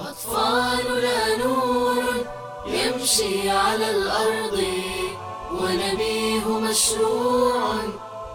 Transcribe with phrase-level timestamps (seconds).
[0.00, 2.04] أطفالنا نور
[2.66, 4.64] يمشي على الأرض
[5.52, 7.74] ونبيه مشروع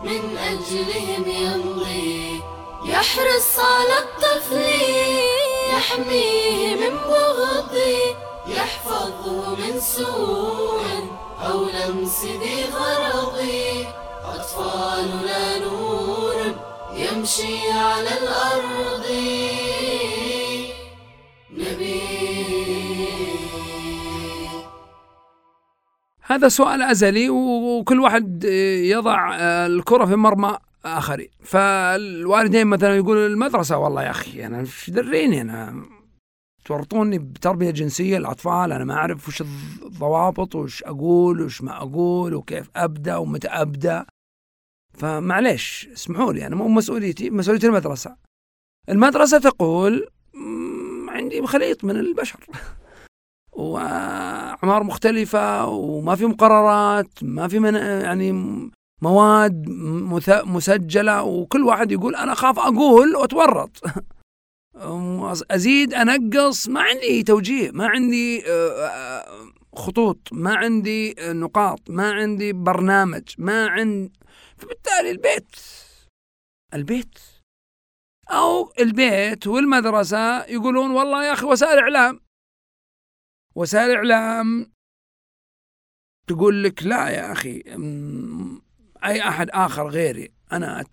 [0.03, 2.41] من أجلهم يمضي.
[2.85, 4.65] يحرص على الطفل
[5.73, 7.77] يحميه من بغض
[8.47, 10.83] يحفظه من سوء
[11.41, 13.39] أو لمس ذي غرض.
[14.25, 16.35] أطفالنا نور
[16.93, 19.05] يمشي على الأرض.
[26.21, 28.43] هذا سؤال أزلي وكل واحد
[28.83, 31.29] يضع الكرة في مرمى آخرين.
[31.43, 35.85] فالوالدين مثلا يقول المدرسة والله يا أخي أنا إيش دريني؟ أنا
[36.65, 42.69] تورطوني بتربية جنسية الأطفال أنا ما أعرف وش الضوابط وش أقول وش ما أقول وكيف
[42.75, 44.05] أبدأ ومتى أبدأ.
[44.93, 48.15] فمعليش اسمحوا لي أنا مو مسؤوليتي مسؤولية المدرسة.
[48.89, 50.07] المدرسة تقول
[51.09, 52.45] عندي خليط من البشر.
[53.59, 58.31] وأعمار مختلفة وما في مقررات ما في من يعني
[59.01, 59.69] مواد
[60.45, 63.81] مسجلة وكل واحد يقول أنا أخاف أقول وأتورط.
[65.51, 68.43] أزيد أنقص ما عندي توجيه ما عندي
[69.75, 74.13] خطوط ما عندي نقاط ما عندي برنامج ما عندي
[74.57, 75.55] فبالتالي البيت
[76.73, 77.19] البيت.
[78.31, 82.19] أو البيت والمدرسة يقولون والله يا أخي وسائل إعلام.
[83.55, 84.71] وسائل الإعلام
[86.27, 87.63] تقول لك لا يا أخي
[89.03, 90.85] أي أحد آخر غيري أنا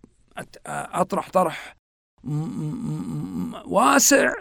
[0.66, 1.76] أطرح طرح
[3.64, 4.34] واسع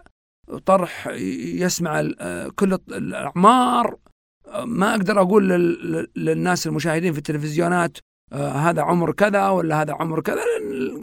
[0.65, 2.01] طرح يسمع
[2.55, 3.97] كل الأعمار.
[4.63, 5.49] ما أقدر أقول
[6.15, 7.97] للناس المشاهدين في التلفزيونات
[8.33, 10.43] هذا عمر كذا ولا هذا عمر كذا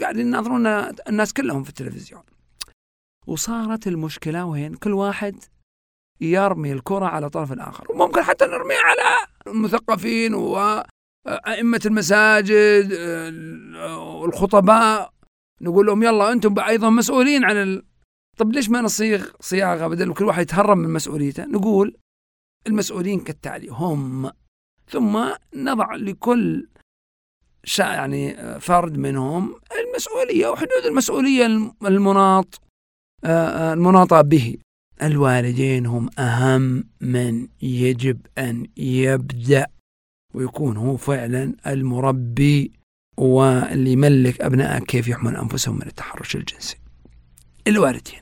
[0.00, 0.66] قاعدين يناظرون
[1.08, 2.22] الناس كلهم في التلفزيون.
[3.26, 5.36] وصارت المشكلة وين؟ كل واحد
[6.22, 7.92] يرمي الكرة على طرف الآخر.
[7.92, 12.92] وممكن حتى نرميها على المثقفين وأئمة المساجد
[13.98, 15.12] والخطباء
[15.60, 17.82] نقول لهم يلا أنتم أيضا مسؤولين عن ال...
[18.38, 21.96] طب ليش ما نصيغ صياغة بدل كل واحد يتهرب من مسؤوليته؟ نقول
[22.66, 24.30] المسؤولين كالتالي هم.
[24.88, 26.68] ثم نضع لكل
[27.64, 31.46] شا يعني فرد منهم المسؤولية وحدود المسؤولية
[31.82, 32.60] المناط
[33.24, 34.56] المناطة به.
[35.02, 39.66] الوالدين هم أهم من يجب أن يبدأ
[40.34, 42.72] ويكون هو فعلا المربي
[43.16, 46.76] واللي يملك أبنائه كيف يحمون أنفسهم من التحرش الجنسي.
[47.66, 48.20] الوالدين.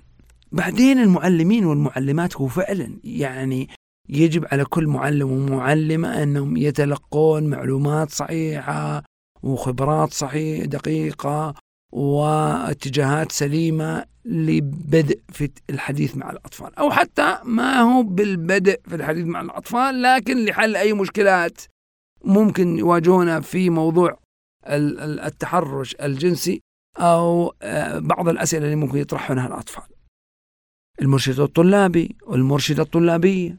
[0.52, 3.68] بعدين المعلمين والمعلمات هو فعلا يعني
[4.08, 9.02] يجب على كل معلم ومعلمة أنهم يتلقون معلومات صحيحة
[9.42, 11.54] وخبرات صحيحة دقيقة
[11.92, 16.78] واتجاهات سليمة لبدء في الحديث مع الأطفال.
[16.78, 21.60] أو حتى ما هو بالبدء في الحديث مع الأطفال لكن لحل أي مشكلات
[22.24, 24.18] ممكن يواجهونها في موضوع
[24.66, 26.60] التحرش الجنسي
[26.98, 29.84] أو آه، بعض الأسئلة اللي ممكن يطرحونها الأطفال.
[31.02, 33.58] المرشد الطلابي والمرشدة الطلابية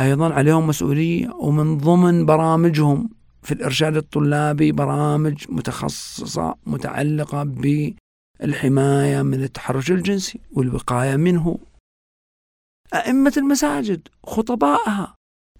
[0.00, 3.08] أيضا عليهم مسؤولية ومن ضمن برامجهم
[3.46, 11.58] في الإرشاد الطلابي برامج متخصصة متعلقة بالحماية من التحرش الجنسي والوقاية منه.
[12.94, 15.14] أئمة المساجد خطبائها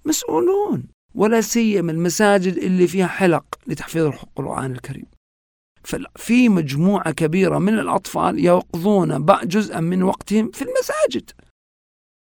[0.05, 5.07] مسؤولون ولا سيما المساجد اللي فيها حلق لتحفيظ القرآن الكريم.
[6.17, 11.31] في مجموعة كبيرة من الأطفال يقضون جزءا من وقتهم في المساجد.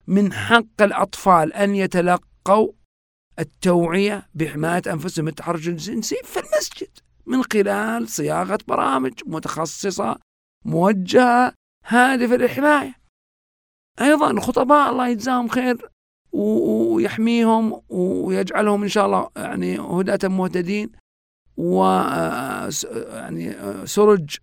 [0.07, 2.71] من حق الأطفال أن يتلقوا
[3.39, 10.19] التوعية بحماية أنفسهم من التحرش الجنسي في المسجد من خلال صياغة برامج متخصصة
[10.65, 11.53] موجهة
[11.85, 12.95] هادفة للحماية.
[14.01, 15.89] أيضا خطباء الله يجزاهم خير
[16.31, 20.91] ويحميهم ويجعلهم إن شاء الله يعني هداة مهتدين
[21.57, 21.83] و
[23.13, 23.55] يعني
[23.87, 24.37] سرج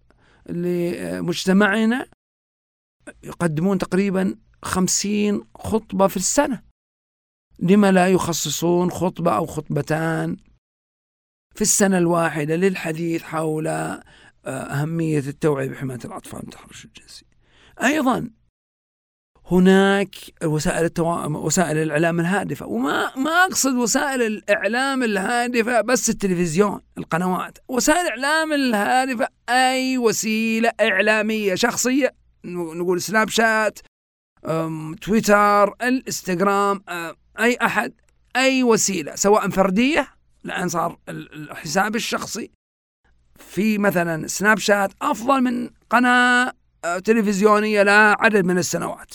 [0.48, 2.06] لمجتمعنا.
[3.22, 6.69] يقدمون تقريبا خمسين خطبة في السنة.
[7.62, 10.36] لما لا يخصصون خطبة أو خطبتان؟
[11.54, 14.02] في السنة الواحدة للحديث حول آه،
[14.46, 17.24] أهمية التوعية بحماية الأطفال من التحرش الجنسي
[17.82, 18.30] أيضا
[19.50, 20.14] هناك
[20.44, 21.04] وسائل التو...
[21.38, 27.58] وسائل الإعلام الهادفة وما ما أقصد وسائل الإعلام الهادفة بس التلفزيون القنوات.
[27.68, 32.14] وسائل الإعلام الهادفة أي وسيلة إعلامية شخصية
[32.44, 33.78] نقول سناب شات
[35.02, 36.82] تويتر الإنستغرام
[37.40, 37.92] أي أحد
[38.36, 40.08] أي وسيلة سواء فردية
[40.44, 42.50] الآن صار الحساب الشخصي
[43.38, 46.52] في مثلا سناب شات أفضل من قناة
[46.84, 49.14] آه، تلفزيونية لها عدد من السنوات.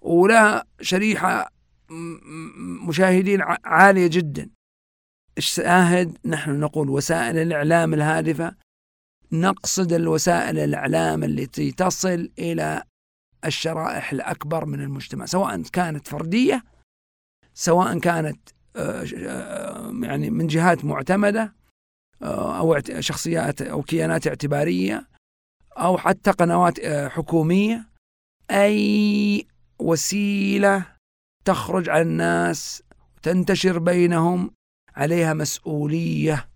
[0.00, 1.50] ولها شريحة
[2.88, 4.50] مشاهدين عالية جدا.
[5.38, 8.54] الشاهد نحن نقول وسائل الإعلام الهادفة.
[9.32, 12.82] نقصد الوسائل الإعلام التي تصل إلى
[13.44, 16.64] الشرائح الأكبر من المجتمع سواء كانت فردية
[17.58, 21.54] سواء كانت آه، آه، يعني من جهات معتمدة
[22.22, 25.08] آه، اعت- شخصيات أو كيانات اعتبارية
[25.78, 27.88] أو حتى قنوات حكومية.
[28.50, 29.46] أي
[29.78, 30.86] وسيلة
[31.44, 32.82] تخرج على الناس
[33.16, 34.50] وتنتشر بينهم
[34.96, 36.48] عليها مسؤولية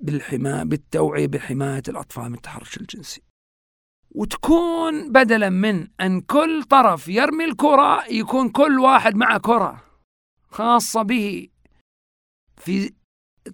[0.00, 3.22] بالحماية بالتوعية بحماية الأطفال من التحرش الجنسي.
[4.10, 9.83] وتكون بدلا من أن كل طرف يرمي الكرة يكون كل واحد معه كرة.
[10.54, 11.48] خاصة به
[12.56, 12.92] في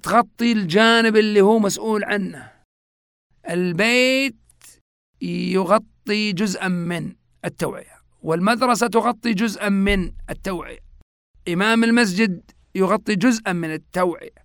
[0.02, 2.52] تغطي الجانب اللي هو مسؤول عنه.
[3.50, 4.37] البيت
[5.23, 7.12] يغطي جزءا من
[7.44, 10.79] التوعية والمدرسة تغطي جزءا من التوعية.
[11.49, 14.44] إمام المسجد يغطي جزءا من التوعية.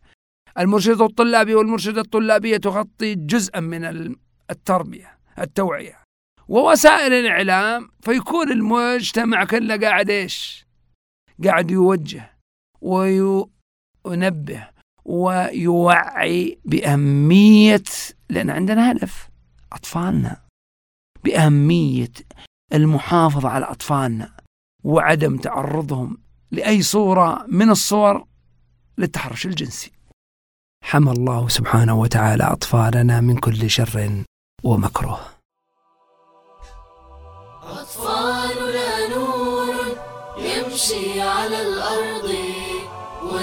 [0.60, 4.16] المرشد الطلابي والمرشدة الطلابية تغطي جزءا من
[4.52, 6.04] التربية التوعية.
[6.48, 10.66] ووسائل الإعلام فيكون المجتمع كله قاعد إيش؟
[11.44, 12.35] قاعد يوجه.
[12.86, 14.68] وينبه
[15.06, 17.84] ويوعي بأهمية
[18.30, 19.30] لأن عندنا هدف
[19.74, 20.42] أطفالنا.
[21.24, 22.12] بأهمية
[22.74, 24.32] المحافظة على أطفالنا
[24.84, 26.18] وعدم تعرضهم
[26.52, 28.26] لأي صورة من الصور
[28.98, 29.92] للتحرش الجنسي.
[30.84, 34.24] حمى الله سبحانه وتعالى أطفالنا من كل شر
[34.64, 35.20] ومكروه.
[37.64, 39.76] أطفالنا نور
[40.38, 42.55] يمشي على الأرض.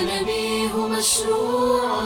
[0.03, 2.03] ونبيه مشروع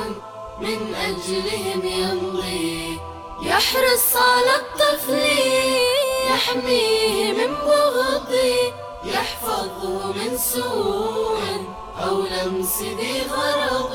[0.60, 3.00] من أجلهم يمضي.
[3.42, 5.22] يحرص على الطفل
[6.30, 8.34] يحميه من بغض
[9.04, 11.40] يحفظه من سوء
[11.98, 13.85] أو لمس ذي غرض.